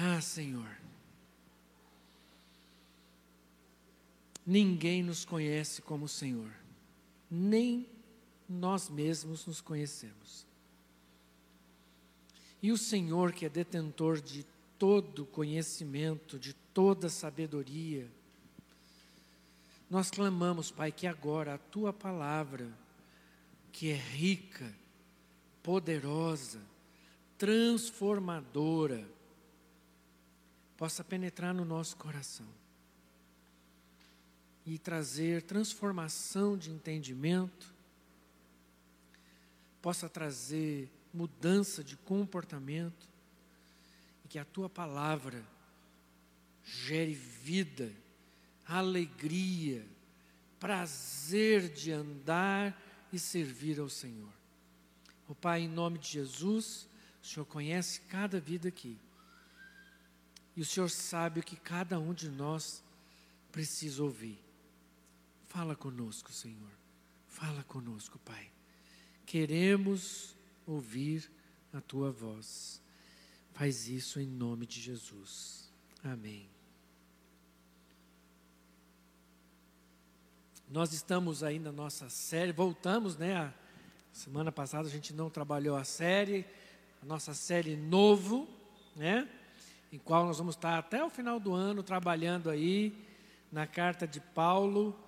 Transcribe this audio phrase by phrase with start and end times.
[0.00, 0.78] Ah, Senhor,
[4.46, 6.52] ninguém nos conhece como o Senhor,
[7.28, 7.84] nem
[8.48, 10.46] nós mesmos nos conhecemos.
[12.62, 14.46] E o Senhor, que é detentor de
[14.78, 18.08] todo conhecimento, de toda sabedoria,
[19.90, 22.72] nós clamamos, Pai, que agora a tua palavra,
[23.72, 24.72] que é rica,
[25.60, 26.60] poderosa,
[27.36, 29.17] transformadora,
[30.78, 32.46] possa penetrar no nosso coração
[34.64, 37.74] e trazer transformação de entendimento,
[39.82, 43.08] possa trazer mudança de comportamento
[44.24, 45.44] e que a tua palavra
[46.62, 47.90] gere vida,
[48.64, 49.84] alegria,
[50.60, 52.80] prazer de andar
[53.12, 54.32] e servir ao Senhor.
[55.26, 56.86] O Pai, em nome de Jesus,
[57.20, 58.96] o Senhor conhece cada vida aqui.
[60.58, 62.82] E o Senhor sabe o que cada um de nós
[63.52, 64.42] precisa ouvir.
[65.46, 66.72] Fala conosco, Senhor.
[67.28, 68.50] Fala conosco, Pai.
[69.24, 70.34] Queremos
[70.66, 71.30] ouvir
[71.72, 72.82] a tua voz.
[73.52, 75.70] Faz isso em nome de Jesus.
[76.02, 76.50] Amém.
[80.68, 83.36] Nós estamos aí na nossa série, voltamos, né?
[83.36, 83.54] A
[84.10, 86.44] semana passada a gente não trabalhou a série,
[87.00, 88.48] a nossa série novo,
[88.96, 89.37] né?
[89.92, 92.94] Em qual nós vamos estar até o final do ano trabalhando aí
[93.50, 94.98] na carta de Paulo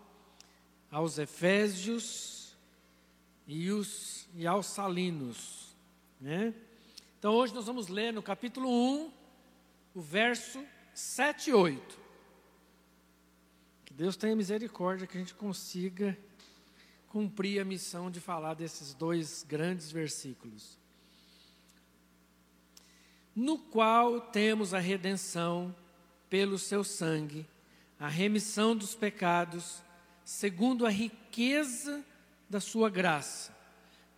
[0.90, 2.56] aos Efésios
[3.46, 5.74] e, os, e aos Salinos.
[6.20, 6.54] Né?
[7.18, 9.12] Então hoje nós vamos ler no capítulo 1,
[9.94, 10.64] o verso
[10.94, 12.00] 7 e 8.
[13.84, 16.16] Que Deus tenha misericórdia que a gente consiga
[17.08, 20.79] cumprir a missão de falar desses dois grandes versículos
[23.40, 25.74] no qual temos a redenção
[26.28, 27.46] pelo seu sangue,
[27.98, 29.82] a remissão dos pecados,
[30.22, 32.04] segundo a riqueza
[32.50, 33.56] da sua graça,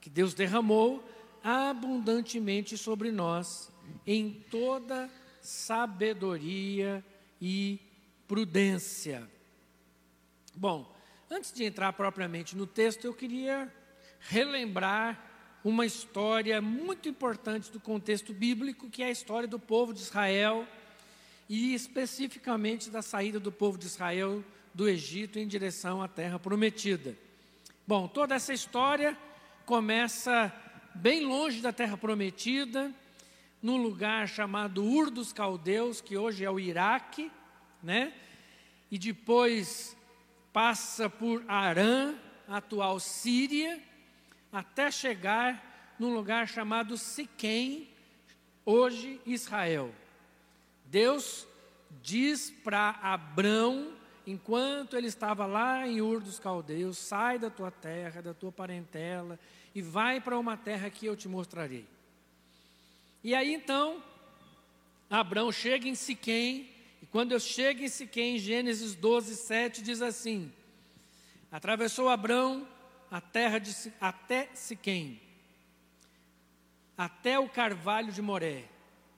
[0.00, 1.08] que Deus derramou
[1.40, 3.70] abundantemente sobre nós
[4.04, 5.08] em toda
[5.40, 7.04] sabedoria
[7.40, 7.78] e
[8.26, 9.30] prudência.
[10.52, 10.92] Bom,
[11.30, 13.72] antes de entrar propriamente no texto, eu queria
[14.18, 15.31] relembrar
[15.64, 20.66] uma história muito importante do contexto bíblico, que é a história do povo de Israel
[21.48, 24.42] e especificamente da saída do povo de Israel
[24.74, 27.16] do Egito em direção à terra prometida.
[27.86, 29.16] Bom, toda essa história
[29.64, 30.52] começa
[30.94, 32.92] bem longe da terra prometida,
[33.62, 37.30] num lugar chamado Ur dos Caldeus, que hoje é o Iraque,
[37.82, 38.12] né?
[38.90, 39.96] E depois
[40.52, 42.14] passa por Arã,
[42.48, 43.80] atual Síria,
[44.52, 47.88] até chegar num lugar chamado Siquém,
[48.66, 49.92] hoje Israel.
[50.84, 51.46] Deus
[52.02, 53.94] diz para Abrão,
[54.26, 59.38] enquanto ele estava lá em Ur dos Caldeus: sai da tua terra, da tua parentela,
[59.74, 61.86] e vai para uma terra que eu te mostrarei.
[63.24, 64.02] E aí então,
[65.08, 66.68] Abrão chega em Siquém,
[67.00, 70.52] e quando eu chego em Siquém, Gênesis 12, 7 diz assim:
[71.50, 72.68] Atravessou Abrão
[73.12, 75.20] a terra de, até Siquém,
[76.96, 78.64] até o carvalho de Moré.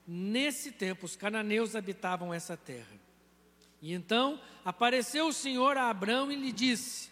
[0.05, 2.99] Nesse tempo, os cananeus habitavam essa terra.
[3.81, 7.09] E então apareceu o Senhor a Abraão e lhe disse: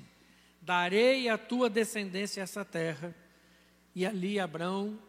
[0.61, 3.15] Darei à tua descendência essa terra.
[3.95, 4.99] E ali Abraão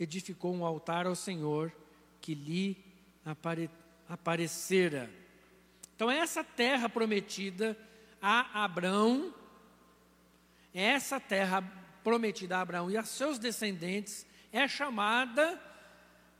[0.00, 1.72] edificou um altar ao Senhor
[2.20, 2.76] que lhe
[3.24, 3.70] apare,
[4.08, 5.08] aparecera.
[5.94, 7.78] Então, essa terra prometida
[8.20, 9.32] a Abraão
[10.78, 11.62] essa terra
[12.04, 15.60] prometida a Abraão e a seus descendentes é chamada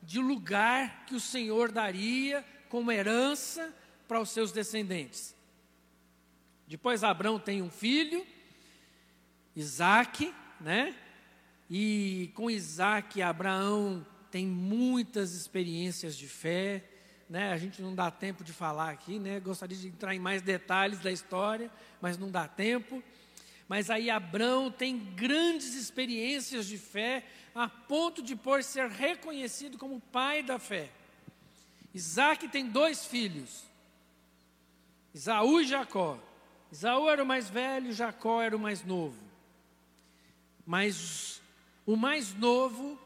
[0.03, 3.75] de lugar que o Senhor daria como herança
[4.07, 5.35] para os seus descendentes.
[6.69, 8.27] Depois Abraão tem um filho,
[9.55, 10.95] Isaac, né?
[11.71, 16.85] E com Isaac, Abraão tem muitas experiências de fé,
[17.29, 17.53] né?
[17.53, 19.41] A gente não dá tempo de falar aqui, né?
[19.41, 21.71] Gostaria de entrar em mais detalhes da história,
[22.01, 23.03] mas não dá tempo.
[23.69, 27.25] Mas aí Abraão tem grandes experiências de fé,
[27.55, 30.91] a ponto de por ser reconhecido como pai da fé.
[31.93, 33.65] Isaac tem dois filhos,
[35.13, 36.19] Isaú e Jacó.
[36.71, 39.17] Isaú era o mais velho, Jacó era o mais novo.
[40.65, 41.41] Mas
[41.87, 42.99] o mais novo,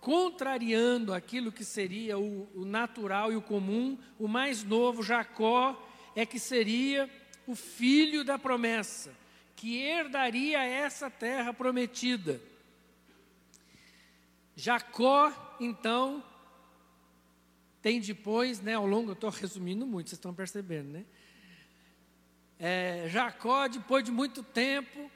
[0.00, 5.80] contrariando aquilo que seria o, o natural e o comum, o mais novo, Jacó,
[6.14, 7.08] é que seria
[7.46, 9.23] o filho da promessa
[9.64, 12.38] que herdaria essa terra prometida.
[14.54, 16.22] Jacó, então,
[17.80, 21.06] tem depois, né, ao longo, eu estou resumindo muito, vocês estão percebendo, né?
[22.58, 25.10] É, Jacó, depois de muito tempo,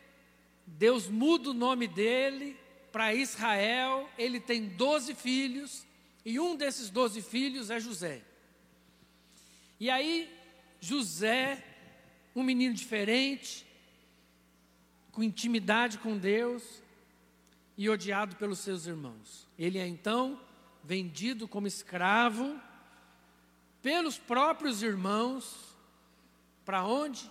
[0.67, 2.57] Deus muda o nome dele
[2.91, 5.87] para Israel, ele tem doze filhos,
[6.25, 8.23] e um desses doze filhos é José.
[9.79, 10.35] E aí,
[10.81, 11.63] José,
[12.35, 13.68] um menino diferente,
[15.13, 16.83] com intimidade com Deus
[17.77, 19.49] e odiado pelos seus irmãos.
[19.59, 20.41] Ele é então
[20.85, 22.61] vendido como escravo
[23.83, 25.77] pelos próprios irmãos
[26.65, 27.31] para onde?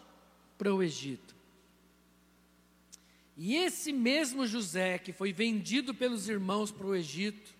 [0.58, 1.36] Para o Egito.
[3.38, 7.54] E esse mesmo José que foi vendido pelos irmãos para o Egito,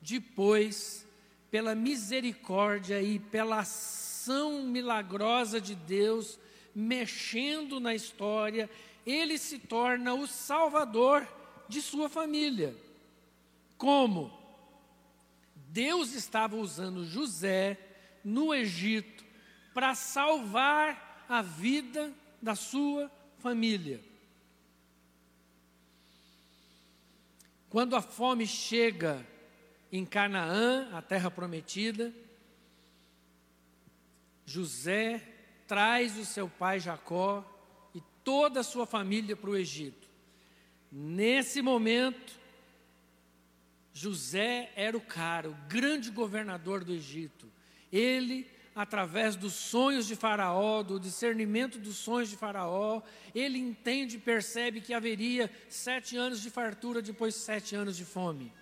[0.00, 1.06] depois,
[1.50, 6.38] pela misericórdia e pela ação milagrosa de Deus,
[6.74, 8.68] mexendo na história,
[9.06, 11.26] ele se torna o salvador
[11.68, 12.76] de sua família.
[13.76, 14.36] Como?
[15.54, 17.78] Deus estava usando José
[18.24, 19.24] no Egito
[19.74, 24.02] para salvar a vida da sua família.
[27.68, 29.24] Quando a fome chega
[29.92, 32.12] em Canaã, a terra prometida,
[34.46, 35.22] José
[35.66, 37.44] traz o seu pai Jacó
[38.28, 40.06] toda a sua família para o Egito.
[40.92, 42.38] Nesse momento,
[43.90, 47.50] José era o cara, o grande governador do Egito.
[47.90, 53.00] Ele, através dos sonhos de Faraó, do discernimento dos sonhos de Faraó,
[53.34, 58.04] ele entende e percebe que haveria sete anos de fartura depois de sete anos de
[58.04, 58.52] fome.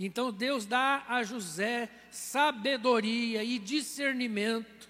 [0.00, 4.85] Então Deus dá a José sabedoria e discernimento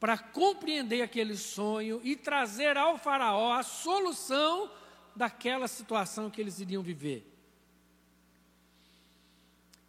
[0.00, 4.70] para compreender aquele sonho e trazer ao Faraó a solução
[5.14, 7.26] daquela situação que eles iriam viver.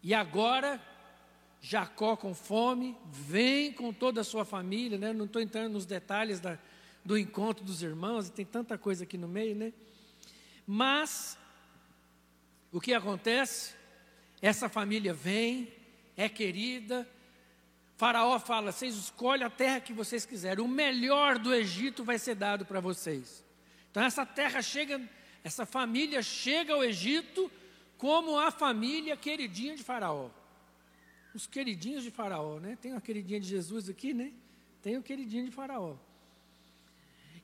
[0.02, 0.82] E agora,
[1.62, 5.14] Jacó com fome, vem com toda a sua família, né?
[5.14, 6.58] não estou entrando nos detalhes da,
[7.04, 9.74] do encontro dos irmãos, tem tanta coisa aqui no meio, né?
[10.66, 11.38] Mas,
[12.72, 13.74] o que acontece?
[14.42, 15.74] Essa família vem,
[16.16, 17.08] é querida,
[18.00, 22.34] Faraó fala: vocês escolhem a terra que vocês quiserem, o melhor do Egito vai ser
[22.34, 23.44] dado para vocês.
[23.92, 25.02] Então, essa terra chega,
[25.44, 27.52] essa família chega ao Egito
[27.98, 30.30] como a família queridinha de Faraó.
[31.36, 32.78] Os queridinhos de Faraó, né?
[32.82, 34.32] Tem uma queridinha de Jesus aqui, né?
[34.82, 35.98] Tem o queridinho de Faraó.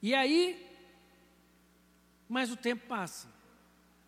[0.01, 0.65] E aí,
[2.29, 3.27] mas o tempo passa.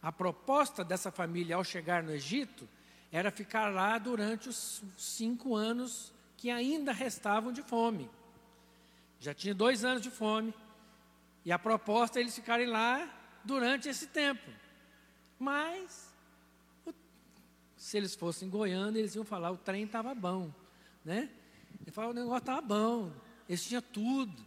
[0.01, 2.69] A proposta dessa família ao chegar no Egito
[3.11, 8.09] era ficar lá durante os cinco anos que ainda restavam de fome.
[9.19, 10.53] Já tinha dois anos de fome.
[11.43, 13.13] E a proposta é eles ficarem lá
[13.43, 14.49] durante esse tempo.
[15.39, 16.13] Mas
[17.75, 20.51] se eles fossem Goiânia, eles iam falar, o trem estava bom,
[21.05, 21.29] né?
[21.81, 23.13] Ele falava, o negócio estava bom,
[23.47, 24.45] eles tinham tudo,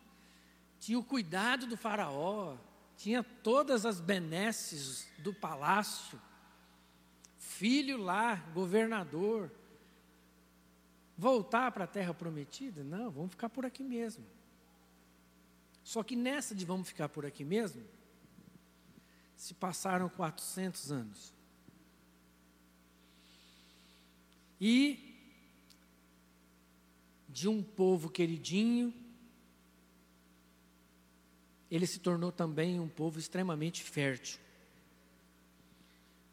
[0.79, 2.57] tinha o cuidado do faraó,
[2.97, 6.21] tinha todas as benesses do palácio,
[7.39, 9.51] filho lá, governador.
[11.21, 12.83] Voltar para a terra prometida?
[12.83, 14.25] Não, vamos ficar por aqui mesmo.
[15.85, 17.83] Só que nessa de vamos ficar por aqui mesmo,
[19.37, 21.41] se passaram 400 anos.
[24.61, 25.17] e
[27.29, 28.93] de um povo queridinho,
[31.71, 34.39] ele se tornou também um povo extremamente fértil.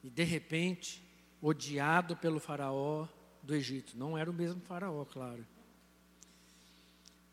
[0.04, 1.02] E de repente,
[1.42, 3.08] odiado pelo faraó
[3.48, 3.98] do Egito.
[3.98, 5.48] Não era o mesmo faraó, claro.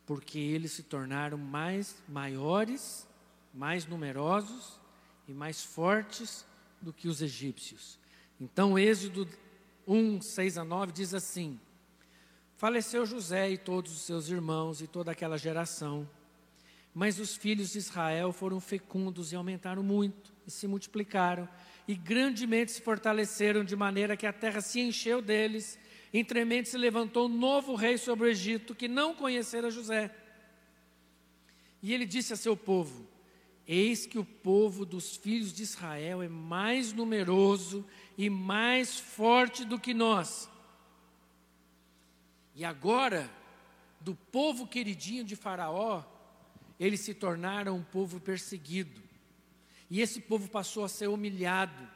[0.07, 3.07] Porque eles se tornaram mais maiores,
[3.53, 4.81] mais numerosos
[5.27, 6.47] e mais fortes
[6.81, 7.99] do que os egípcios.
[8.41, 9.29] Então, Êxodo
[9.87, 11.59] 1, 6 a 9 diz assim:
[12.57, 16.09] Faleceu José e todos os seus irmãos e toda aquela geração.
[16.95, 21.49] Mas os filhos de Israel foram fecundos e aumentaram muito, e se multiplicaram,
[21.89, 25.77] e grandemente se fortaleceram, de maneira que a terra se encheu deles.
[26.17, 30.15] Entremente se levantou um novo rei sobre o Egito, que não conhecera José.
[31.83, 33.05] E ele disse a seu povo:
[33.67, 37.85] Eis que o povo dos filhos de Israel é mais numeroso
[38.17, 40.49] e mais forte do que nós.
[42.55, 43.29] E agora,
[44.01, 46.05] do povo queridinho de Faraó,
[46.79, 49.03] eles se tornaram um povo perseguido.
[49.91, 51.89] E esse povo passou a ser humilhado,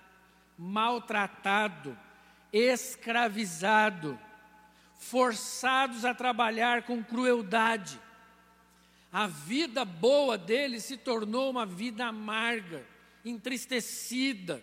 [0.58, 1.96] maltratado,
[2.52, 4.18] escravizado,
[4.96, 8.00] forçados a trabalhar com crueldade
[9.12, 12.86] a vida boa dele se tornou uma vida amarga,
[13.24, 14.62] entristecida.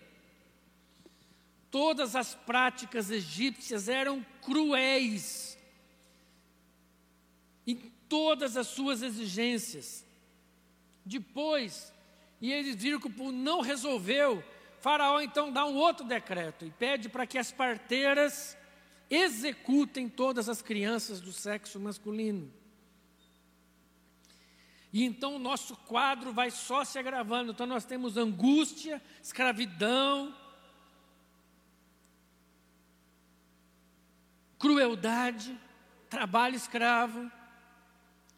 [1.71, 5.57] Todas as práticas egípcias eram cruéis,
[8.07, 10.05] todas as suas exigências.
[11.03, 11.91] Depois,
[12.39, 14.43] e eles viram que o não resolveu,
[14.85, 18.55] Faraó então dá um outro decreto e pede para que as parteiras
[19.09, 22.53] executem todas as crianças do sexo masculino.
[24.93, 27.51] E então o nosso quadro vai só se agravando.
[27.51, 30.37] Então nós temos angústia, escravidão,
[34.59, 35.59] crueldade,
[36.11, 37.31] trabalho escravo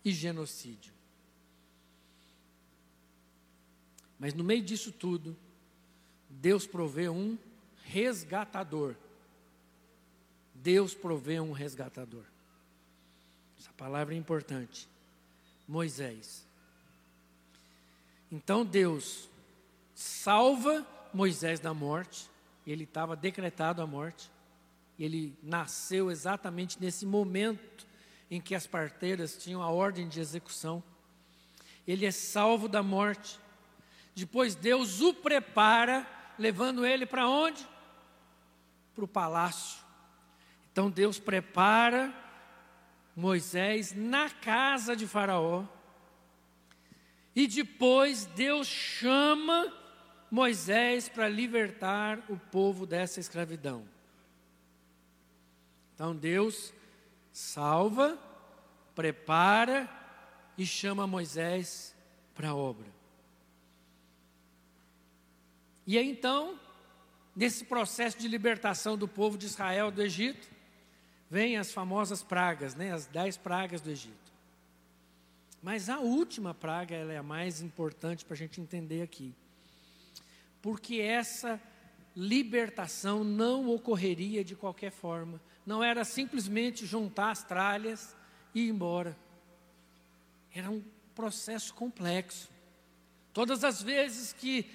[0.01, 0.93] e genocídio.
[4.17, 5.37] Mas no meio disso tudo,
[6.41, 7.37] Deus provê um
[7.83, 8.95] resgatador.
[10.53, 12.23] Deus provê um resgatador.
[13.59, 14.87] Essa palavra é importante.
[15.67, 16.45] Moisés.
[18.31, 19.29] Então Deus
[19.93, 22.29] salva Moisés da morte,
[22.65, 24.29] ele estava decretado a morte,
[24.99, 27.87] ele nasceu exatamente nesse momento
[28.29, 30.83] em que as parteiras tinham a ordem de execução.
[31.87, 33.39] Ele é salvo da morte.
[34.13, 36.05] Depois Deus o prepara,
[36.37, 37.67] levando ele para onde?
[38.95, 39.83] Para o palácio.
[40.71, 42.13] Então Deus prepara
[43.15, 45.65] Moisés na casa de Faraó.
[47.35, 49.73] E depois Deus chama
[50.29, 53.87] Moisés para libertar o povo dessa escravidão.
[55.93, 56.73] Então Deus
[57.31, 58.17] salva,
[58.93, 59.89] prepara
[60.57, 61.95] e chama Moisés
[62.33, 62.96] para a obra.
[65.87, 66.59] E aí então,
[67.33, 70.49] nesse processo de libertação do povo de Israel do Egito,
[71.29, 74.33] vem as famosas pragas, né, as dez pragas do Egito.
[75.63, 79.33] Mas a última praga ela é a mais importante para a gente entender aqui.
[80.61, 81.59] Porque essa
[82.13, 85.39] libertação não ocorreria de qualquer forma.
[85.65, 88.13] Não era simplesmente juntar as tralhas
[88.53, 89.17] e ir embora.
[90.53, 90.83] Era um
[91.15, 92.49] processo complexo.
[93.31, 94.69] Todas as vezes que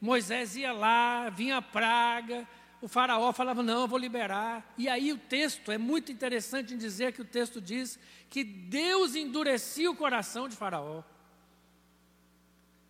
[0.00, 2.46] Moisés ia lá, vinha praga,
[2.80, 4.74] o faraó falava: Não, eu vou liberar.
[4.78, 7.98] E aí o texto, é muito interessante em dizer que o texto diz
[8.30, 11.02] que Deus endurecia o coração de Faraó.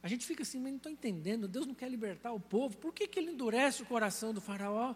[0.02, 2.92] A gente fica assim, mas não estou entendendo, Deus não quer libertar o povo, por
[2.92, 4.94] que, que ele endurece o coração do faraó?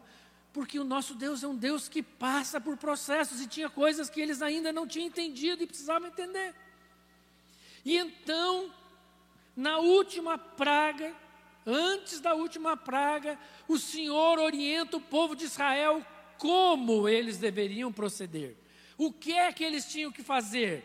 [0.53, 4.21] Porque o nosso Deus é um Deus que passa por processos e tinha coisas que
[4.21, 6.55] eles ainda não tinham entendido e precisavam entender.
[7.85, 8.73] E então,
[9.57, 11.15] na última praga,
[11.67, 13.39] antes da última praga,
[13.69, 16.05] o Senhor orienta o povo de Israel
[16.39, 18.57] como eles deveriam proceder.
[18.99, 20.85] O que é que eles tinham que fazer?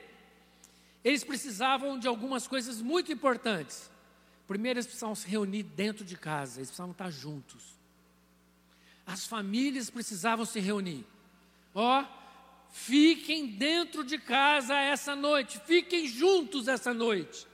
[1.03, 3.89] Eles precisavam de algumas coisas muito importantes.
[4.48, 7.63] Primeiro, eles precisavam se reunir dentro de casa, eles precisavam estar juntos.
[9.05, 11.05] As famílias precisavam se reunir.
[11.74, 12.05] Ó, oh,
[12.72, 17.48] fiquem dentro de casa essa noite, fiquem juntos essa noite.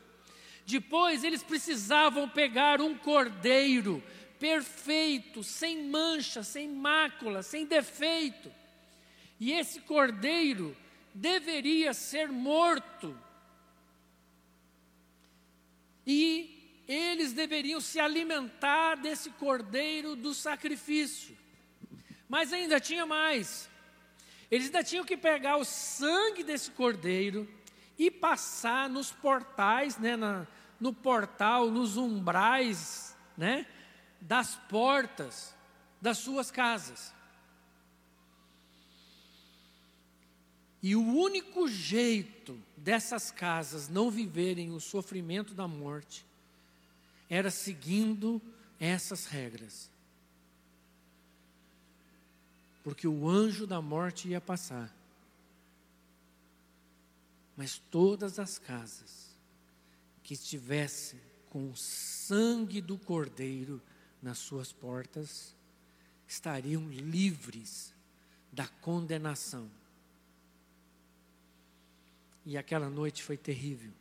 [0.65, 4.01] Depois, eles precisavam pegar um cordeiro
[4.39, 8.51] perfeito, sem mancha, sem mácula, sem defeito.
[9.39, 10.75] E esse cordeiro
[11.13, 13.17] deveria ser morto.
[16.05, 21.37] E eles deveriam se alimentar desse cordeiro do sacrifício.
[22.27, 23.69] Mas ainda tinha mais.
[24.49, 27.47] Eles ainda tinham que pegar o sangue desse cordeiro
[27.97, 30.47] e passar nos portais, né, na,
[30.79, 33.65] no portal, nos umbrais, né,
[34.19, 35.53] das portas
[36.01, 37.13] das suas casas.
[40.81, 46.25] E o único jeito dessas casas não viverem o sofrimento da morte
[47.29, 48.41] era seguindo
[48.77, 49.89] essas regras.
[52.83, 54.93] Porque o anjo da morte ia passar.
[57.55, 59.37] Mas todas as casas
[60.23, 61.19] que estivessem
[61.49, 63.81] com o sangue do cordeiro
[64.21, 65.55] nas suas portas
[66.27, 67.93] estariam livres
[68.51, 69.69] da condenação.
[72.45, 73.93] E aquela noite foi terrível.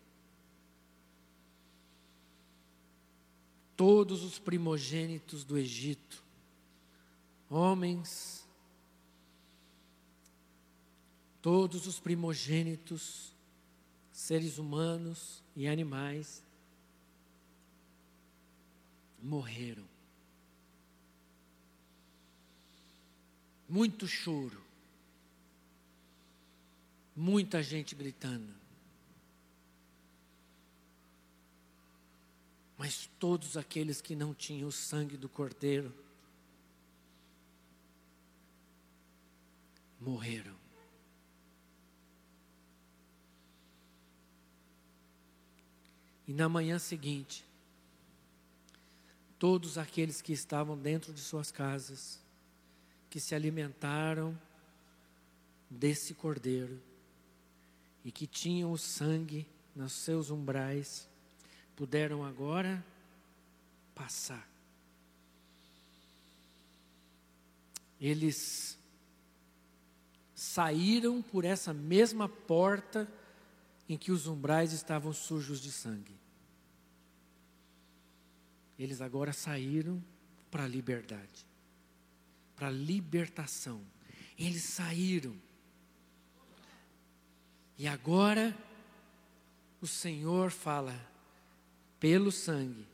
[3.82, 6.22] todos os primogênitos do Egito,
[7.50, 8.48] homens,
[11.40, 13.34] todos os primogênitos,
[14.22, 16.44] seres humanos e animais,
[19.20, 19.82] morreram.
[23.68, 24.62] Muito choro,
[27.16, 28.54] muita gente gritando.
[32.78, 35.92] Mas todos aqueles que não tinham o sangue do Cordeiro
[40.00, 40.61] morreram.
[46.32, 47.44] E na manhã seguinte,
[49.38, 52.18] todos aqueles que estavam dentro de suas casas,
[53.10, 54.34] que se alimentaram
[55.68, 56.80] desse cordeiro
[58.02, 59.46] e que tinham o sangue
[59.76, 61.06] nos seus umbrais,
[61.76, 62.82] puderam agora
[63.94, 64.48] passar.
[68.00, 68.78] Eles
[70.34, 73.06] saíram por essa mesma porta
[73.86, 76.21] em que os umbrais estavam sujos de sangue.
[78.82, 80.02] Eles agora saíram
[80.50, 81.46] para a liberdade,
[82.56, 83.80] para a libertação.
[84.36, 85.36] Eles saíram.
[87.78, 88.58] E agora
[89.80, 91.00] o Senhor fala:
[92.00, 92.84] pelo sangue,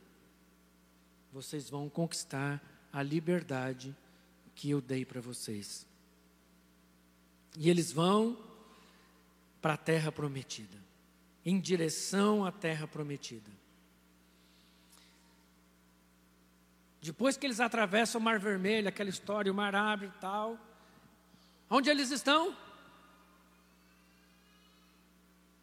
[1.33, 2.61] vocês vão conquistar
[2.93, 3.95] a liberdade
[4.53, 5.87] que eu dei para vocês.
[7.57, 8.37] E eles vão
[9.59, 10.77] para a terra prometida,
[11.43, 13.58] em direção à terra prometida.
[17.01, 20.57] Depois que eles atravessam o Mar Vermelho, aquela história, o Mar abre e tal,
[21.69, 22.55] onde eles estão?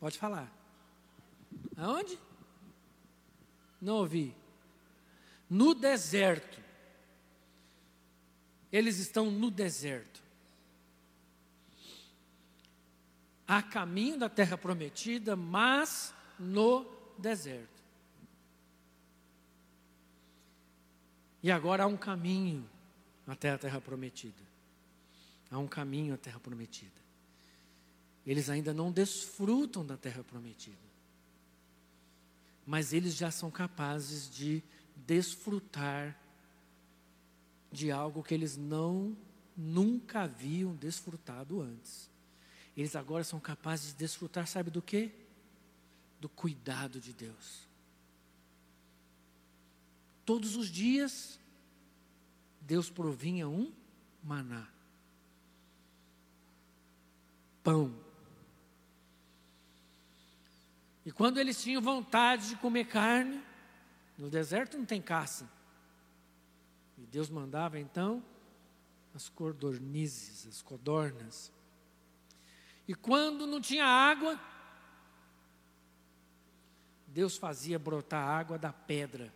[0.01, 0.51] Pode falar.
[1.77, 2.19] Aonde?
[3.81, 4.35] Não ouvi.
[5.49, 6.61] No deserto.
[8.73, 10.23] Eles estão no deserto.
[13.47, 16.85] A caminho da terra prometida, mas no
[17.19, 17.76] deserto.
[21.47, 22.69] E agora há um caminho
[23.25, 24.43] até a terra prometida.
[25.49, 27.01] Há um caminho à terra prometida.
[28.27, 30.77] Eles ainda não desfrutam da terra prometida.
[32.67, 34.61] Mas eles já são capazes de
[34.97, 36.19] desfrutar
[37.71, 39.17] de algo que eles não
[39.57, 42.11] nunca haviam desfrutado antes.
[42.77, 45.13] Eles agora são capazes de desfrutar, sabe do que?
[46.21, 47.69] Do cuidado de Deus.
[50.27, 51.39] Todos os dias,
[52.61, 53.73] Deus provinha um
[54.23, 54.67] maná.
[57.63, 57.95] Pão.
[61.05, 63.41] E quando eles tinham vontade de comer carne,
[64.19, 65.49] no deserto não tem caça.
[66.99, 68.21] E Deus mandava então
[69.15, 71.53] as codornizes, as codornas.
[72.89, 74.41] E quando não tinha água,
[77.07, 79.33] Deus fazia brotar água da pedra.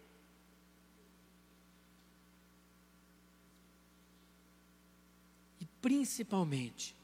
[5.81, 6.95] Principalmente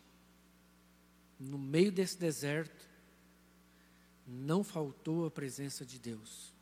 [1.38, 2.88] no meio desse deserto,
[4.26, 6.52] não faltou a presença de Deus.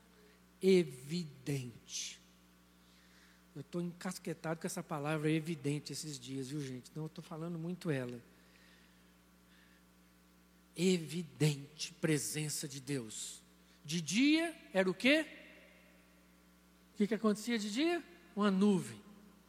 [0.60, 2.20] Evidente.
[3.54, 6.90] Eu estou encasquetado com essa palavra evidente esses dias, viu gente?
[6.94, 8.20] Não, eu estou falando muito ela.
[10.76, 13.40] Evidente presença de Deus.
[13.84, 15.24] De dia era o quê?
[16.92, 18.02] O que, que acontecia de dia?
[18.34, 19.00] Uma nuvem.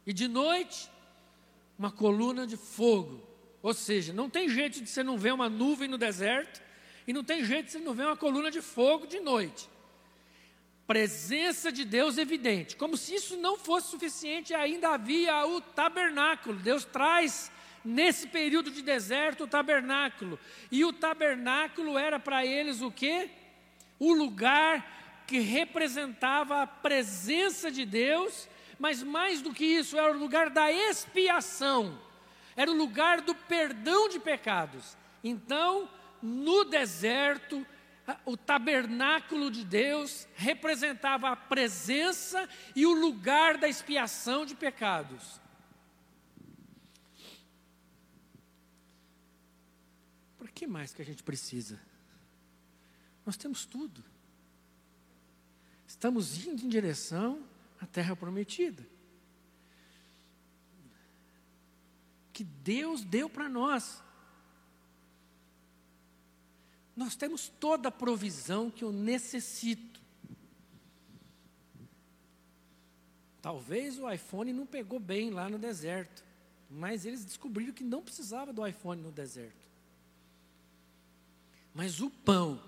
[0.06, 0.88] E de noite,
[1.78, 3.22] uma coluna de fogo.
[3.62, 6.62] Ou seja, não tem jeito de você não ver uma nuvem no deserto
[7.06, 9.68] e não tem jeito de você não ver uma coluna de fogo de noite.
[10.86, 12.76] Presença de Deus evidente.
[12.76, 16.58] Como se isso não fosse suficiente, ainda havia o tabernáculo.
[16.58, 17.50] Deus traz
[17.84, 20.38] nesse período de deserto o tabernáculo.
[20.70, 23.30] E o tabernáculo era para eles o quê?
[23.98, 30.18] O lugar que representava a presença de Deus mas mais do que isso, era o
[30.18, 31.98] lugar da expiação,
[32.54, 34.96] era o lugar do perdão de pecados.
[35.22, 35.88] Então,
[36.22, 37.66] no deserto,
[38.24, 45.40] o tabernáculo de Deus representava a presença e o lugar da expiação de pecados.
[50.38, 51.80] Por que mais que a gente precisa?
[53.24, 54.04] Nós temos tudo.
[55.86, 57.42] Estamos indo em direção
[57.80, 58.86] a terra prometida.
[62.32, 64.02] Que Deus deu para nós.
[66.94, 70.00] Nós temos toda a provisão que eu necessito.
[73.42, 76.24] Talvez o iPhone não pegou bem lá no deserto,
[76.68, 79.66] mas eles descobriram que não precisava do iPhone no deserto.
[81.72, 82.60] Mas o pão,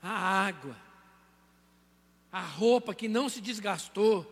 [0.00, 0.76] a água,
[2.34, 4.28] a roupa que não se desgastou,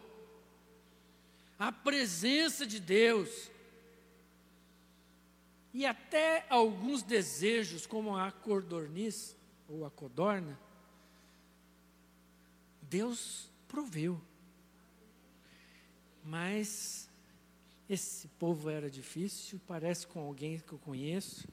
[1.56, 3.48] a presença de Deus,
[5.72, 9.36] e até alguns desejos, como a cordorniz
[9.68, 10.58] ou a codorna,
[12.82, 14.20] Deus proveu.
[16.24, 17.08] Mas
[17.88, 21.46] esse povo era difícil, parece com alguém que eu conheço.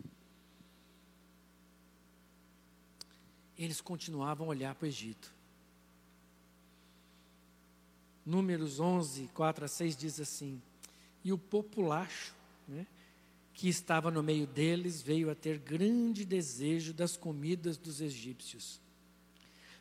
[3.56, 5.38] Eles continuavam a olhar para o Egito.
[8.26, 10.62] Números 11, 4 a 6 diz assim:
[11.24, 12.34] E o populacho,
[12.68, 12.86] né,
[13.54, 18.80] que estava no meio deles, veio a ter grande desejo das comidas dos egípcios.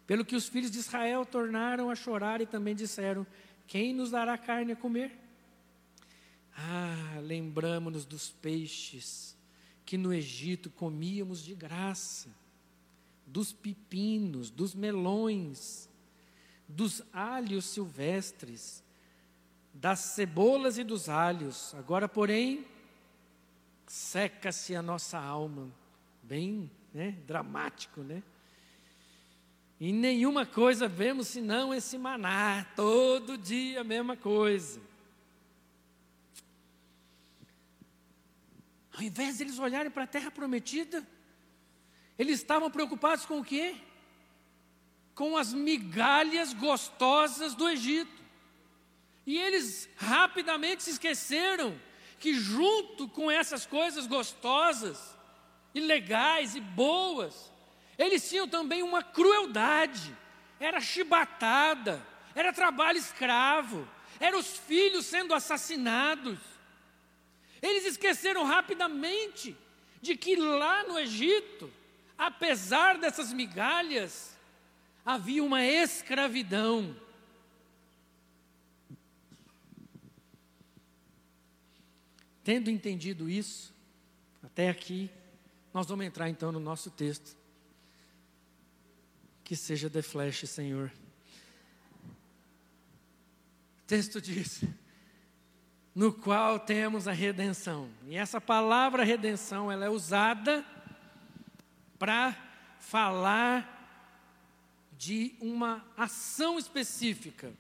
[0.07, 3.27] Pelo que os filhos de Israel tornaram a chorar e também disseram:
[3.67, 5.17] Quem nos dará carne a comer?
[6.57, 9.37] Ah, lembramos-nos dos peixes
[9.89, 12.29] que no Egito comíamos de graça,
[13.27, 15.88] dos pepinos, dos melões,
[16.69, 18.85] dos alhos silvestres,
[19.73, 21.75] das cebolas e dos alhos.
[21.75, 22.67] Agora, porém,
[23.87, 25.71] seca-se a nossa alma.
[26.23, 28.23] Bem né, dramático, né?
[29.81, 34.81] E nenhuma coisa vemos senão esse maná, todo dia a mesma coisa.
[38.93, 41.07] Ao invés de eles olharem para a terra prometida,
[42.19, 43.77] eles estavam preocupados com o quê?
[45.19, 48.23] Com as migalhas gostosas do Egito.
[49.27, 51.77] E eles rapidamente se esqueceram
[52.21, 55.19] que, junto com essas coisas gostosas,
[55.75, 57.51] e legais e boas,
[57.99, 60.17] eles tinham também uma crueldade,
[60.61, 62.01] era chibatada,
[62.33, 63.89] era trabalho escravo,
[64.21, 66.39] eram os filhos sendo assassinados.
[67.61, 69.57] Eles esqueceram rapidamente
[70.01, 71.69] de que lá no Egito,
[72.17, 74.38] apesar dessas migalhas,
[75.09, 76.95] havia uma escravidão.
[82.45, 83.73] Tendo entendido isso,
[84.43, 85.11] até aqui,
[85.73, 87.35] nós vamos entrar então no nosso texto.
[89.43, 90.93] Que seja de flash, Senhor.
[93.79, 94.63] O texto diz:
[95.95, 97.89] no qual temos a redenção.
[98.07, 100.63] E essa palavra redenção, ela é usada
[101.99, 102.37] para
[102.79, 103.78] falar
[104.99, 107.53] de uma ação específica.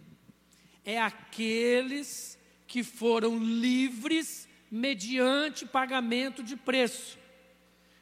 [0.84, 7.16] É aqueles que foram livres mediante pagamento de preço.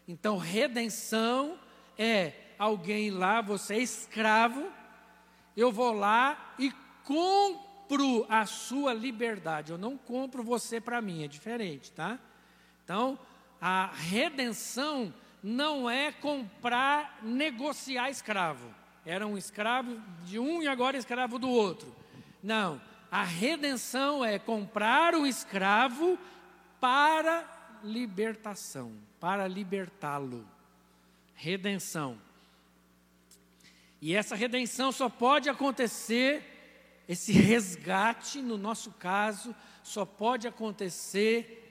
[0.09, 1.59] Então, redenção
[1.99, 4.72] é alguém lá, você é escravo,
[5.55, 6.72] eu vou lá e
[7.05, 9.70] compro a sua liberdade.
[9.70, 12.18] Eu não compro você para mim, é diferente, tá?
[12.85, 13.18] Então,
[13.61, 18.86] a redenção não é comprar, negociar escravo.
[19.07, 21.95] Era um escravo de um e agora escravo do outro.
[22.42, 22.81] Não.
[23.11, 26.19] A redenção é comprar o escravo
[26.81, 30.45] para libertação, para libertá-lo.
[31.37, 32.19] Redenção.
[34.03, 41.62] E essa redenção só pode acontecer, esse resgate, no nosso caso, só pode acontecer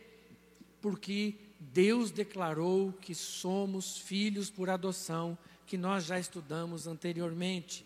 [0.82, 7.86] porque Deus declarou que somos filhos por adoção, que nós já estudamos anteriormente.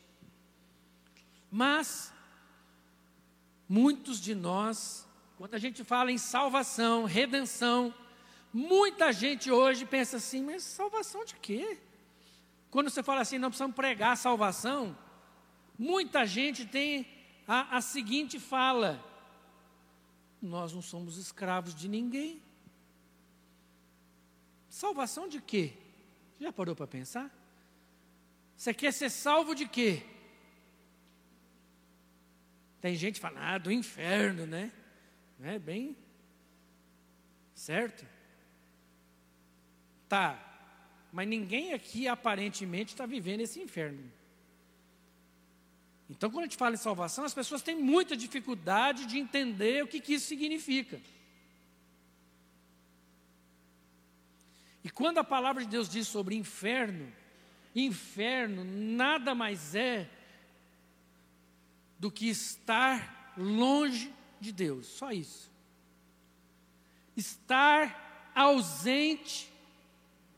[1.51, 2.13] Mas,
[3.67, 5.07] muitos de nós
[5.39, 7.93] quando a gente fala em salvação, redenção,
[8.53, 11.79] muita gente hoje pensa assim, mas salvação de quê?
[12.69, 14.97] Quando você fala assim, não precisamos pregar salvação,
[15.77, 17.07] muita gente tem
[17.47, 19.01] a, a seguinte fala:
[20.41, 22.41] nós não somos escravos de ninguém.
[24.69, 25.71] Salvação de quê?
[26.37, 27.31] Já parou para pensar?
[28.59, 30.03] Você quer ser salvo de quê?
[32.81, 34.69] Tem gente falando, ah, do inferno, né?
[35.41, 35.95] É bem
[37.55, 38.05] certo.
[40.09, 40.37] Tá,
[41.09, 44.11] mas ninguém aqui aparentemente está vivendo esse inferno.
[46.09, 49.87] Então, quando a gente fala em salvação, as pessoas têm muita dificuldade de entender o
[49.87, 50.99] que, que isso significa.
[54.83, 57.09] E quando a palavra de Deus diz sobre inferno,
[57.75, 60.09] inferno nada mais é
[61.97, 65.51] do que estar longe de Deus, só isso.
[67.15, 69.51] Estar ausente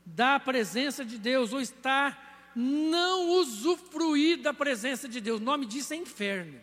[0.04, 5.94] da presença de Deus, ou estar não usufruir da presença de Deus, o nome disso
[5.94, 6.60] é inferno.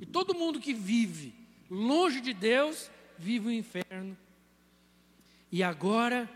[0.00, 1.34] E todo mundo que vive
[1.70, 4.16] longe de Deus, vive o inferno.
[5.50, 6.30] E agora,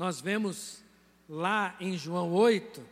[0.00, 0.82] nós vemos
[1.28, 2.82] lá em João 8,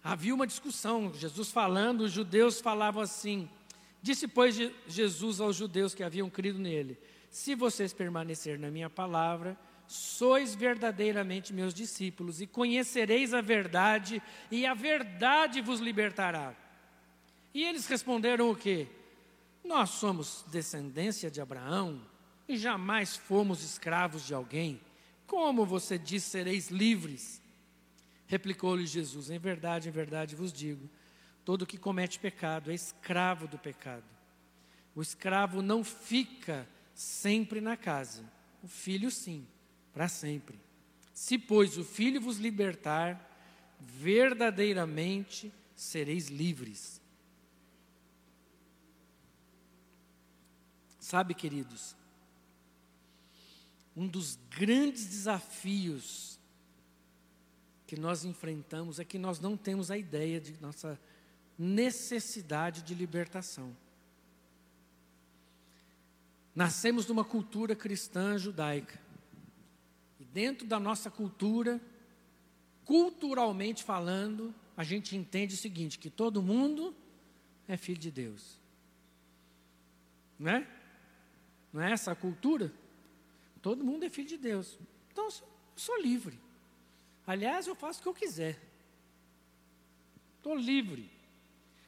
[0.00, 3.50] havia uma discussão, Jesus falando, os judeus falavam assim.
[4.00, 6.96] Disse, pois, Jesus aos judeus que haviam crido nele:
[7.28, 14.64] Se vocês permanecerem na minha palavra, sois verdadeiramente meus discípulos, e conhecereis a verdade, e
[14.64, 16.54] a verdade vos libertará.
[17.52, 18.86] E eles responderam o quê?
[19.64, 22.00] Nós somos descendência de Abraão
[22.48, 24.80] e jamais fomos escravos de alguém.
[25.28, 27.40] Como você diz, sereis livres?
[28.26, 30.88] Replicou-lhe Jesus: Em verdade, em verdade vos digo:
[31.44, 34.06] Todo que comete pecado é escravo do pecado.
[34.94, 38.24] O escravo não fica sempre na casa,
[38.62, 39.46] o filho sim,
[39.92, 40.58] para sempre.
[41.12, 43.28] Se, pois, o filho vos libertar,
[43.80, 47.02] verdadeiramente sereis livres.
[50.98, 51.94] Sabe, queridos,
[53.98, 56.38] um dos grandes desafios
[57.84, 60.96] que nós enfrentamos é que nós não temos a ideia de nossa
[61.58, 63.76] necessidade de libertação.
[66.54, 69.00] Nascemos numa cultura cristã judaica.
[70.20, 71.80] E dentro da nossa cultura,
[72.84, 76.94] culturalmente falando, a gente entende o seguinte: que todo mundo
[77.66, 78.60] é filho de Deus.
[80.38, 80.68] Não é?
[81.72, 82.72] Não é essa a cultura?
[83.60, 84.78] Todo mundo é filho de Deus.
[85.10, 85.32] Então, eu
[85.76, 86.38] sou livre.
[87.26, 88.58] Aliás, eu faço o que eu quiser.
[90.36, 91.10] Estou livre.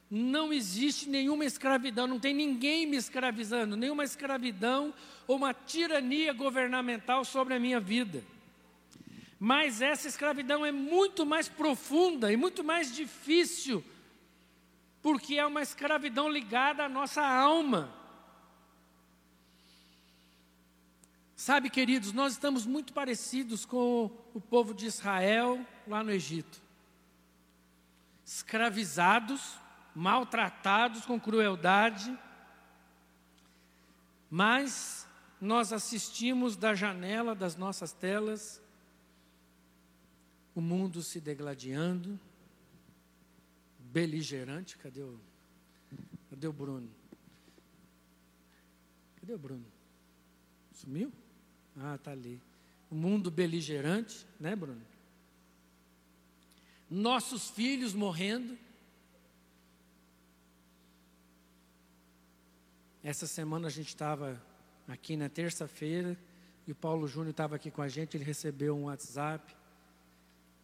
[0.09, 4.93] Não existe nenhuma escravidão, não tem ninguém me escravizando, nenhuma escravidão
[5.25, 8.21] ou uma tirania governamental sobre a minha vida.
[9.39, 13.83] Mas essa escravidão é muito mais profunda e muito mais difícil,
[15.01, 18.00] porque é uma escravidão ligada à nossa alma.
[21.41, 26.61] Sabe, queridos, nós estamos muito parecidos com o povo de Israel lá no Egito.
[28.23, 29.57] Escravizados,
[29.95, 32.15] maltratados com crueldade,
[34.29, 35.07] mas
[35.41, 38.61] nós assistimos da janela das nossas telas
[40.53, 42.19] o mundo se degladiando,
[43.79, 44.77] beligerante.
[44.77, 45.19] Cadê o,
[46.29, 46.91] cadê o Bruno?
[49.19, 49.65] Cadê o Bruno?
[50.71, 51.11] Sumiu?
[51.77, 52.41] Ah, está ali.
[52.89, 54.81] O mundo beligerante, né, Bruno?
[56.89, 58.57] Nossos filhos morrendo.
[63.03, 64.41] Essa semana a gente estava
[64.87, 66.17] aqui na terça-feira
[66.67, 68.17] e o Paulo Júnior estava aqui com a gente.
[68.17, 69.55] Ele recebeu um WhatsApp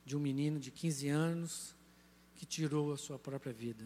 [0.06, 1.76] de um menino de 15 anos
[2.36, 3.86] que tirou a sua própria vida.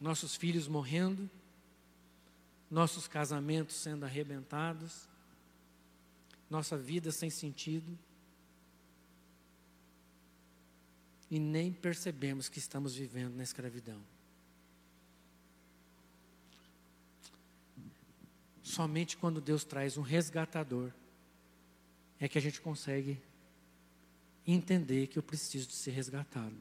[0.00, 1.28] Nossos filhos morrendo
[2.70, 5.08] nossos casamentos sendo arrebentados,
[6.50, 7.98] nossa vida sem sentido,
[11.30, 14.00] e nem percebemos que estamos vivendo na escravidão.
[18.62, 20.92] Somente quando Deus traz um resgatador
[22.20, 23.20] é que a gente consegue
[24.46, 26.54] entender que eu preciso de ser resgatado,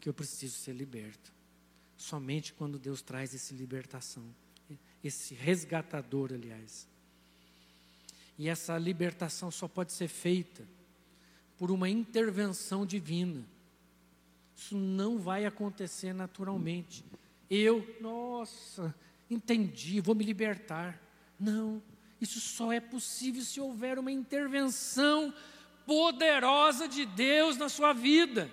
[0.00, 1.32] que eu preciso ser liberto.
[1.96, 4.24] Somente quando Deus traz essa libertação
[5.02, 6.88] esse resgatador, aliás.
[8.38, 10.66] E essa libertação só pode ser feita
[11.58, 13.44] por uma intervenção divina.
[14.56, 17.04] Isso não vai acontecer naturalmente.
[17.50, 18.94] Eu, nossa,
[19.30, 21.00] entendi, vou me libertar.
[21.38, 21.82] Não,
[22.20, 25.34] isso só é possível se houver uma intervenção
[25.84, 28.50] poderosa de Deus na sua vida.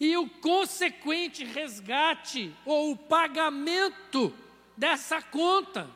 [0.00, 4.34] E o consequente resgate ou o pagamento
[4.78, 5.90] dessa conta.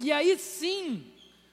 [0.00, 1.10] E aí sim,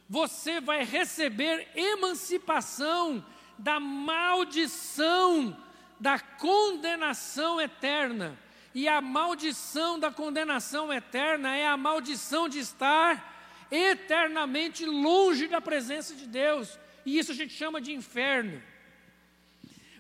[0.09, 3.23] você vai receber emancipação
[3.57, 5.55] da maldição
[5.99, 8.38] da condenação eterna.
[8.73, 16.15] E a maldição da condenação eterna é a maldição de estar eternamente longe da presença
[16.15, 16.79] de Deus.
[17.05, 18.62] E isso a gente chama de inferno.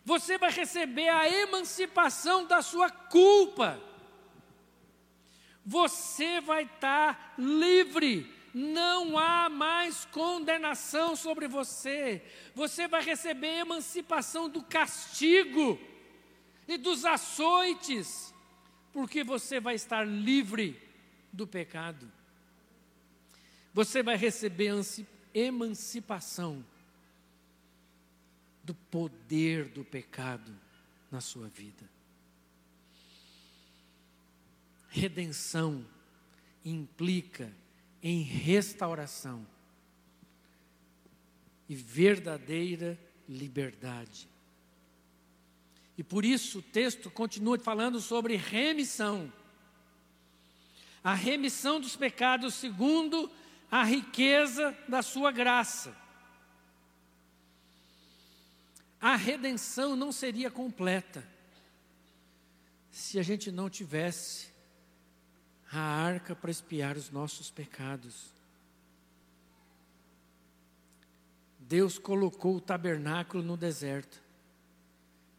[0.03, 3.79] Você vai receber a emancipação da sua culpa
[5.65, 8.31] você vai estar livre.
[8.53, 12.21] Não há mais condenação sobre você.
[12.53, 15.79] Você vai receber emancipação do castigo
[16.67, 18.33] e dos açoites,
[18.91, 20.79] porque você vai estar livre
[21.31, 22.11] do pecado.
[23.73, 24.71] Você vai receber
[25.33, 26.63] emancipação
[28.63, 30.55] do poder do pecado
[31.11, 31.92] na sua vida.
[34.95, 35.83] Redenção
[36.63, 37.51] implica
[37.99, 39.43] em restauração
[41.67, 42.95] e verdadeira
[43.27, 44.29] liberdade.
[45.97, 49.33] E por isso o texto continua falando sobre remissão.
[51.03, 53.31] A remissão dos pecados segundo
[53.71, 55.97] a riqueza da sua graça.
[59.01, 61.27] A redenção não seria completa
[62.91, 64.52] se a gente não tivesse
[65.79, 68.33] a arca para espiar os nossos pecados.
[71.59, 74.23] Deus colocou o tabernáculo no deserto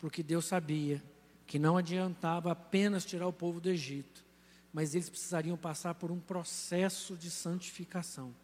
[0.04, 1.02] porque Deus sabia
[1.46, 4.22] que não adiantava apenas tirar o povo do Egito,
[4.70, 8.34] mas eles precisariam passar por um processo de santificação.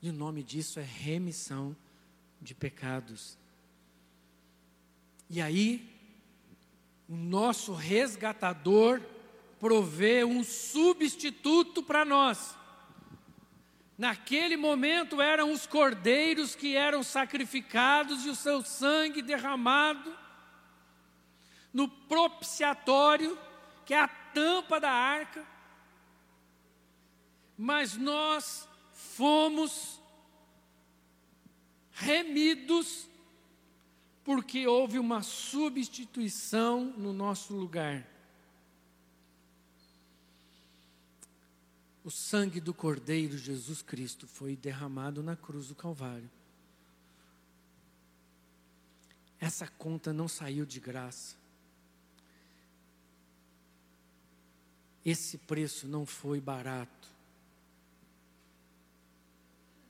[0.00, 1.76] E o nome disso é remissão
[2.40, 3.36] de pecados.
[5.28, 5.93] E aí,
[7.08, 9.00] o nosso resgatador
[9.60, 12.56] provê um substituto para nós.
[13.96, 20.16] Naquele momento eram os cordeiros que eram sacrificados e o seu sangue derramado
[21.72, 23.38] no propiciatório,
[23.84, 25.46] que é a tampa da arca.
[27.56, 30.00] Mas nós fomos
[31.92, 33.08] remidos
[34.24, 38.08] porque houve uma substituição no nosso lugar.
[42.02, 46.30] O sangue do Cordeiro Jesus Cristo foi derramado na cruz do Calvário.
[49.38, 51.36] Essa conta não saiu de graça.
[55.04, 57.08] Esse preço não foi barato.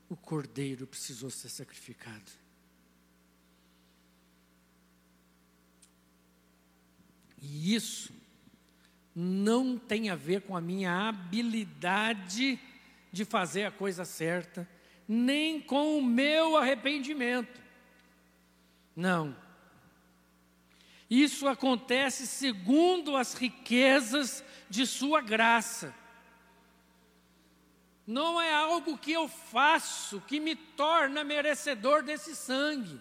[0.08, 2.43] O cordeiro precisou ser sacrificado.
[7.44, 8.10] E isso
[9.14, 12.58] não tem a ver com a minha habilidade
[13.12, 14.68] de fazer a coisa certa,
[15.06, 17.60] nem com o meu arrependimento.
[18.96, 19.36] Não.
[21.08, 25.94] Isso acontece segundo as riquezas de Sua graça.
[28.06, 33.00] Não é algo que eu faço que me torna merecedor desse sangue.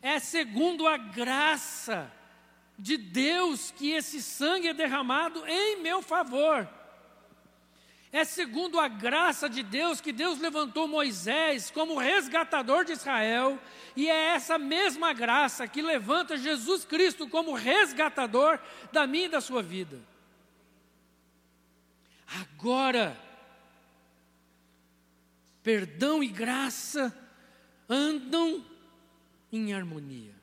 [0.00, 2.10] É segundo a graça
[2.78, 6.68] de Deus que esse sangue é derramado em meu favor.
[8.10, 13.58] É segundo a graça de Deus que Deus levantou Moisés como resgatador de Israel,
[13.94, 18.58] e é essa mesma graça que levanta Jesus Cristo como resgatador
[18.92, 20.00] da minha e da sua vida.
[22.40, 23.18] Agora,
[25.62, 27.14] perdão e graça
[27.88, 28.64] andam
[29.52, 30.37] em harmonia.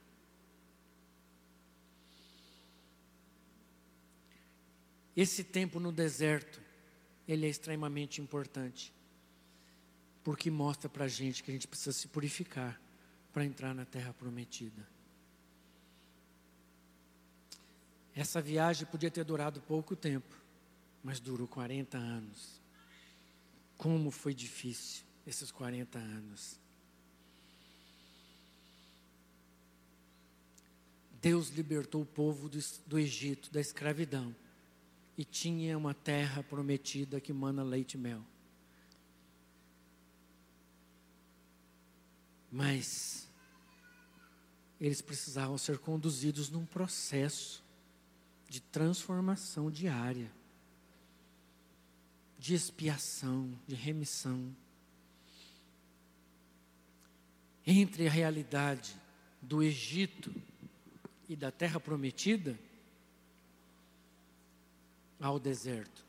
[5.15, 6.59] Esse tempo no deserto,
[7.27, 8.93] ele é extremamente importante,
[10.23, 12.79] porque mostra para a gente que a gente precisa se purificar
[13.31, 14.85] para entrar na terra prometida.
[18.13, 20.35] Essa viagem podia ter durado pouco tempo,
[21.03, 22.61] mas durou 40 anos.
[23.77, 26.59] Como foi difícil esses 40 anos.
[31.21, 34.35] Deus libertou o povo do, do Egito da escravidão
[35.17, 38.23] e tinha uma terra prometida que mana leite e mel.
[42.51, 43.27] Mas
[44.79, 47.63] eles precisavam ser conduzidos num processo
[48.49, 50.31] de transformação diária,
[52.37, 54.55] de expiação, de remissão.
[57.65, 58.95] Entre a realidade
[59.41, 60.33] do Egito
[61.27, 62.59] e da terra prometida,
[65.19, 66.05] ao deserto.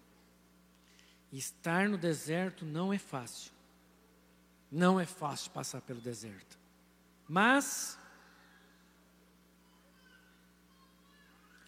[1.32, 3.52] Estar no deserto não é fácil.
[4.70, 6.58] Não é fácil passar pelo deserto.
[7.28, 7.98] Mas,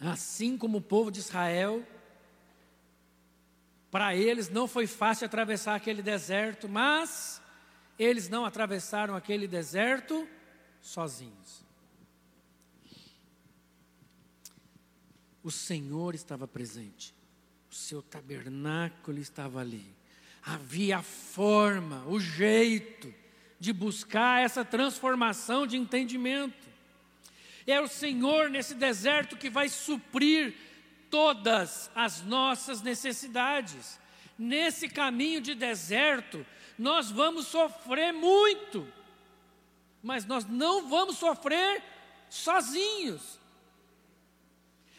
[0.00, 1.86] assim como o povo de Israel,
[3.90, 7.42] para eles não foi fácil atravessar aquele deserto, mas
[7.98, 10.28] eles não atravessaram aquele deserto
[10.80, 11.64] sozinhos.
[15.42, 17.17] O Senhor estava presente.
[17.70, 19.86] O seu tabernáculo estava ali.
[20.42, 23.12] Havia a forma, o jeito
[23.60, 26.68] de buscar essa transformação de entendimento.
[27.66, 30.54] É o Senhor nesse deserto que vai suprir
[31.10, 33.98] todas as nossas necessidades.
[34.38, 36.46] Nesse caminho de deserto,
[36.78, 38.86] nós vamos sofrer muito,
[40.02, 41.82] mas nós não vamos sofrer
[42.30, 43.38] sozinhos.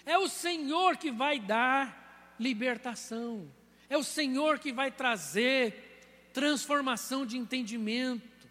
[0.05, 1.98] É o Senhor que vai dar
[2.39, 3.51] libertação.
[3.89, 8.47] É o Senhor que vai trazer transformação de entendimento,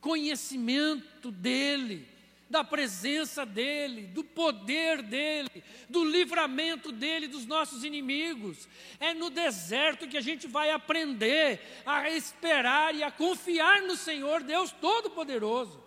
[0.00, 2.06] conhecimento dEle,
[2.50, 8.68] da presença dEle, do poder dEle, do livramento dEle dos nossos inimigos.
[9.00, 14.42] É no deserto que a gente vai aprender a esperar e a confiar no Senhor,
[14.42, 15.82] Deus Todo-Poderoso.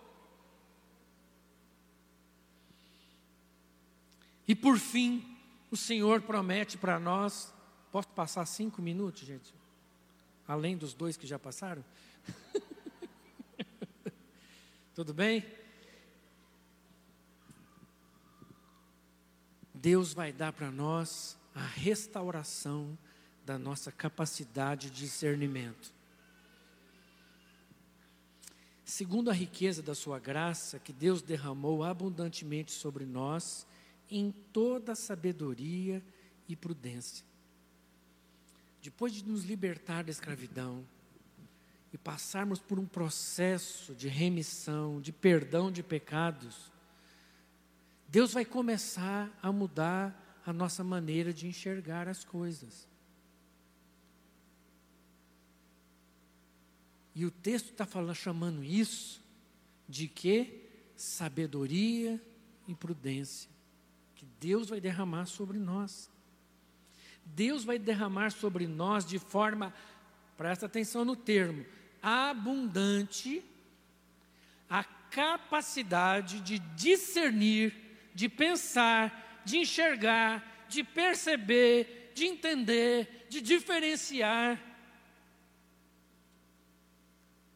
[4.46, 5.37] E por fim,
[5.70, 7.52] o Senhor promete para nós.
[7.90, 9.54] Posso passar cinco minutos, gente?
[10.46, 11.84] Além dos dois que já passaram?
[14.94, 15.44] Tudo bem?
[19.74, 22.98] Deus vai dar para nós a restauração
[23.44, 25.92] da nossa capacidade de discernimento.
[28.84, 33.66] Segundo a riqueza da sua graça, que Deus derramou abundantemente sobre nós,
[34.10, 36.02] em toda sabedoria
[36.48, 37.24] e prudência.
[38.82, 40.86] Depois de nos libertar da escravidão
[41.92, 46.70] e passarmos por um processo de remissão, de perdão de pecados,
[48.08, 52.88] Deus vai começar a mudar a nossa maneira de enxergar as coisas.
[57.14, 59.20] E o texto está chamando isso
[59.88, 62.22] de que sabedoria
[62.66, 63.50] e prudência,
[64.18, 66.10] que Deus vai derramar sobre nós.
[67.24, 69.72] Deus vai derramar sobre nós de forma,
[70.36, 71.64] presta atenção no termo,
[72.02, 73.44] abundante,
[74.68, 77.72] a capacidade de discernir,
[78.12, 84.60] de pensar, de enxergar, de perceber, de entender, de diferenciar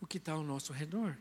[0.00, 1.18] o que está ao nosso redor.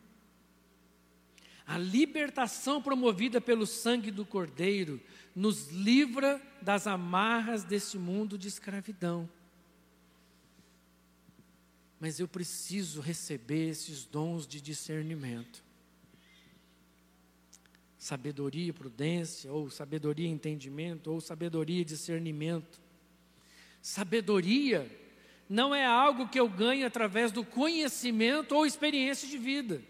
[1.65, 5.01] A libertação promovida pelo sangue do Cordeiro
[5.35, 9.29] nos livra das amarras deste mundo de escravidão.
[11.99, 15.63] Mas eu preciso receber esses dons de discernimento.
[17.97, 22.81] Sabedoria e prudência, ou sabedoria e entendimento, ou sabedoria e discernimento.
[23.81, 24.89] Sabedoria
[25.47, 29.81] não é algo que eu ganho através do conhecimento ou experiência de vida,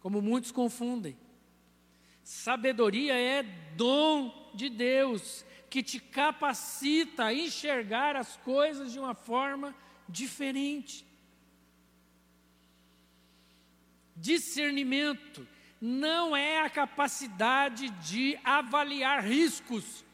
[0.00, 1.16] como muitos confundem.
[2.22, 3.42] Sabedoria é
[3.76, 9.72] dom de Deus que te capacita a enxergar as coisas de uma forma
[10.08, 11.06] diferente.
[14.16, 15.46] Discernimento
[15.80, 20.04] não é a capacidade de avaliar riscos,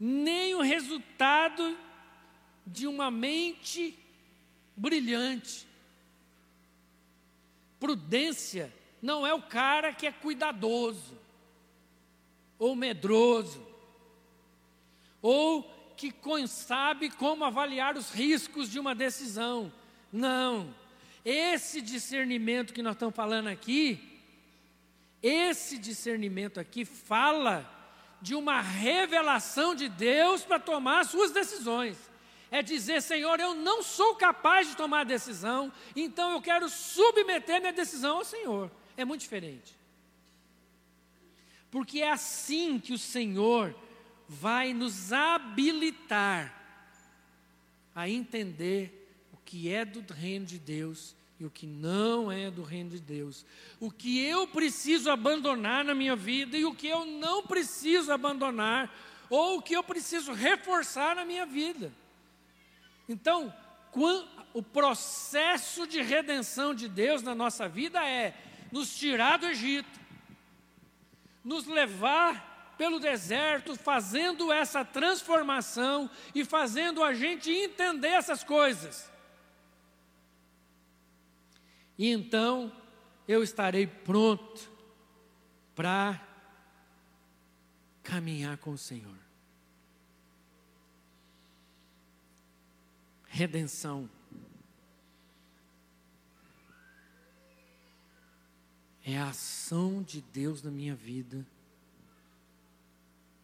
[0.00, 1.78] nem o resultado
[2.66, 3.96] de uma mente
[4.76, 5.64] brilhante.
[7.78, 11.25] Prudência não é o cara que é cuidadoso,
[12.58, 13.64] ou medroso,
[15.20, 15.62] ou
[15.96, 16.14] que
[16.46, 19.72] sabe como avaliar os riscos de uma decisão.
[20.12, 20.74] Não.
[21.24, 24.22] Esse discernimento que nós estamos falando aqui,
[25.22, 27.68] esse discernimento aqui fala
[28.20, 31.98] de uma revelação de Deus para tomar suas decisões.
[32.50, 37.72] É dizer, Senhor, eu não sou capaz de tomar decisão, então eu quero submeter minha
[37.72, 39.76] decisão ao Senhor é muito diferente.
[41.70, 43.74] Porque é assim que o Senhor
[44.28, 46.54] vai nos habilitar
[47.94, 52.62] a entender o que é do reino de Deus e o que não é do
[52.62, 53.44] reino de Deus.
[53.78, 58.92] O que eu preciso abandonar na minha vida e o que eu não preciso abandonar,
[59.28, 61.92] ou o que eu preciso reforçar na minha vida.
[63.08, 63.52] Então,
[64.52, 68.34] o processo de redenção de Deus na nossa vida é
[68.72, 70.05] nos tirar do Egito,
[71.46, 79.08] nos levar pelo deserto, fazendo essa transformação e fazendo a gente entender essas coisas.
[81.96, 82.72] E então
[83.28, 84.68] eu estarei pronto
[85.72, 86.20] para
[88.02, 89.16] caminhar com o Senhor.
[93.28, 94.10] Redenção
[99.06, 101.46] é a ação de Deus na minha vida,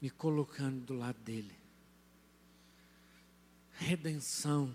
[0.00, 1.54] me colocando do lado dele.
[3.74, 4.74] Redenção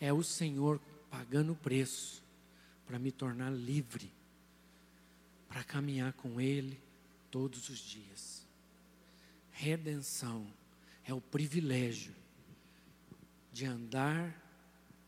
[0.00, 2.20] é o Senhor pagando o preço
[2.84, 4.12] para me tornar livre,
[5.48, 6.82] para caminhar com Ele
[7.30, 8.44] todos os dias.
[9.52, 10.52] Redenção
[11.04, 12.12] é o privilégio
[13.52, 14.34] de andar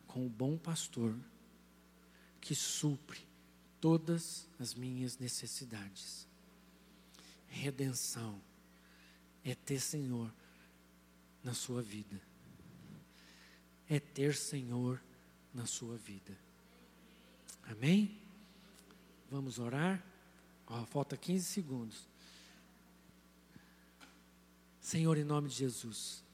[0.07, 1.17] com o bom pastor
[2.41, 3.27] que supre
[3.87, 6.27] todas as minhas necessidades.
[7.47, 8.43] Redenção
[9.45, 10.35] é ter Senhor
[11.45, 12.21] na sua vida.
[13.89, 15.01] É ter Senhor
[15.55, 16.37] na sua vida.
[17.63, 18.21] Amém?
[19.31, 20.05] Vamos orar?
[20.67, 22.09] Ó, falta 15 segundos.
[24.81, 26.25] Senhor, em nome de Jesus,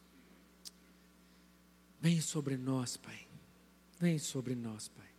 [2.01, 3.29] vem sobre nós, Pai.
[4.01, 5.12] Vem sobre nós, Pai.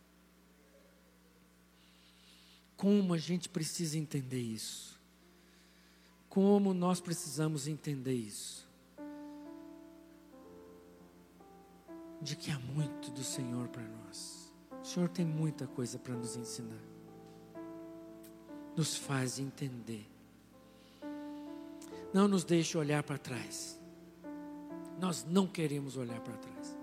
[2.84, 5.00] Como a gente precisa entender isso.
[6.28, 8.68] Como nós precisamos entender isso.
[12.20, 14.52] De que há muito do Senhor para nós.
[14.82, 16.84] O Senhor tem muita coisa para nos ensinar.
[18.76, 20.06] Nos faz entender
[22.12, 23.80] Não nos deixe olhar para trás.
[25.00, 26.76] Nós não queremos olhar para trás.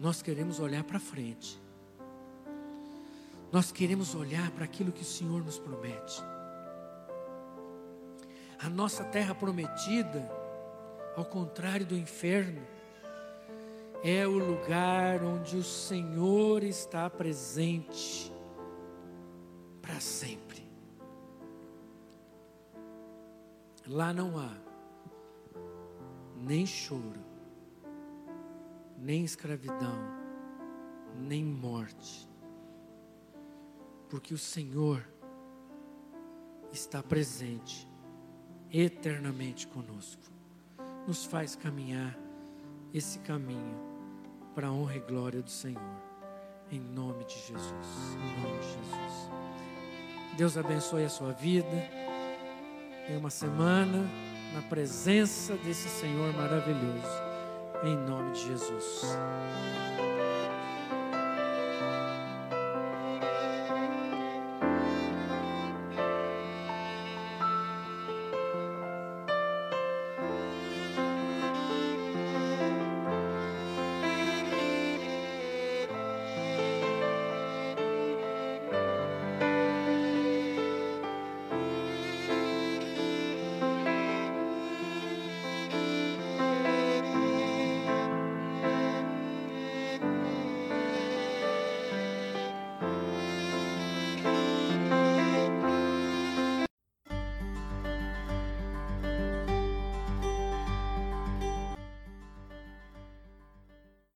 [0.00, 1.69] Nós queremos olhar para frente.
[3.52, 6.22] Nós queremos olhar para aquilo que o Senhor nos promete.
[8.58, 10.30] A nossa terra prometida,
[11.16, 12.62] ao contrário do inferno,
[14.04, 18.32] é o lugar onde o Senhor está presente
[19.82, 20.62] para sempre.
[23.86, 24.54] Lá não há
[26.36, 27.20] nem choro,
[28.96, 29.98] nem escravidão,
[31.16, 32.29] nem morte,
[34.10, 35.06] porque o Senhor
[36.72, 37.88] está presente
[38.72, 40.22] eternamente conosco,
[41.06, 42.18] nos faz caminhar
[42.92, 43.78] esse caminho
[44.54, 45.80] para a honra e glória do Senhor,
[46.70, 49.30] em nome de Jesus, em nome de Jesus.
[50.36, 51.88] Deus abençoe a sua vida.
[53.06, 53.98] Tenha uma semana
[54.54, 57.30] na presença desse Senhor maravilhoso.
[57.84, 59.02] Em nome de Jesus.